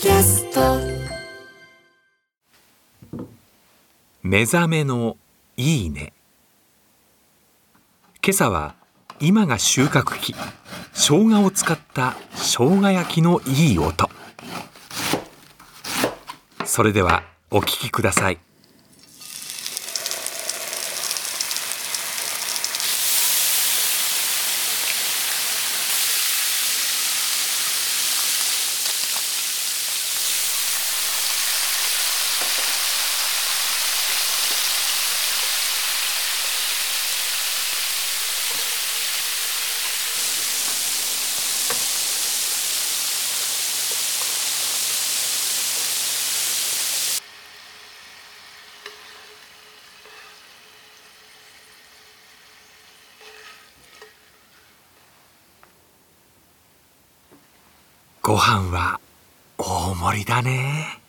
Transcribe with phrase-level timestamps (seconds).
[0.00, 0.78] キャスト。
[4.22, 5.18] 目覚めの
[5.58, 6.14] いいね。
[8.24, 8.74] 今朝は
[9.20, 10.34] 今が収穫期。
[10.94, 14.08] 生姜を使った生姜焼きのいい音。
[16.64, 18.38] それではお聞きください。
[58.22, 59.00] ご飯は
[59.56, 60.99] 大盛りだね。